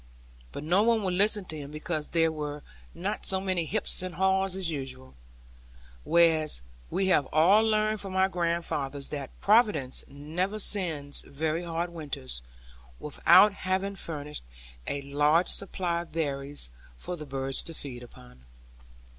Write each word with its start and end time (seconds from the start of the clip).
But 0.51 0.63
no 0.63 0.81
one 0.81 1.03
would 1.03 1.13
listen 1.13 1.45
to 1.45 1.57
him 1.59 1.69
because 1.69 2.07
there 2.07 2.31
were 2.31 2.63
not 2.95 3.23
so 3.23 3.39
many 3.39 3.65
hips 3.65 4.01
and 4.01 4.15
haws 4.15 4.55
as 4.55 4.71
usual; 4.71 5.13
whereas 6.03 6.61
we 6.89 7.09
have 7.09 7.27
all 7.27 7.61
learned 7.63 8.01
from 8.01 8.15
our 8.15 8.27
grandfathers 8.27 9.09
that 9.09 9.29
Providence 9.39 10.03
never 10.07 10.57
sends 10.57 11.21
very 11.21 11.63
hard 11.63 11.91
winters, 11.91 12.41
without 12.99 13.53
having 13.53 13.93
furnished 13.95 14.43
a 14.87 15.03
large 15.03 15.47
supply 15.49 16.01
of 16.01 16.11
berries 16.11 16.71
for 16.97 17.15
the 17.15 17.27
birds 17.27 17.61
to 17.61 17.75
feed 17.75 18.01
upon. 18.01 18.45